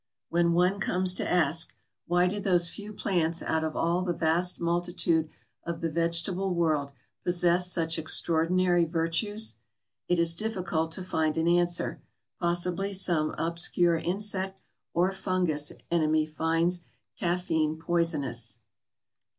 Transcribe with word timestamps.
When 0.29 0.53
one 0.53 0.79
comes 0.79 1.13
to 1.13 1.29
ask, 1.31 1.75
Why 2.07 2.25
do 2.25 2.39
those 2.39 2.71
few 2.71 2.91
plants 2.91 3.43
out 3.43 3.63
of 3.63 3.75
all 3.75 4.01
the 4.01 4.13
vast 4.13 4.59
multitude 4.59 5.29
of 5.63 5.79
the 5.79 5.91
vegetable 5.91 6.55
world 6.55 6.91
possess 7.23 7.71
such 7.71 7.99
extraordinary 7.99 8.83
virtues? 8.83 9.57
it 10.07 10.17
is 10.17 10.33
difficult 10.33 10.91
to 10.93 11.03
find 11.03 11.37
an 11.37 11.47
answer. 11.47 12.01
Possibly 12.39 12.93
some 12.93 13.35
obscure 13.37 13.97
insect 13.97 14.59
or 14.95 15.11
fungus 15.11 15.71
enemy 15.91 16.25
finds 16.25 16.81
caffeine 17.19 17.77
poisonous. 17.77 18.57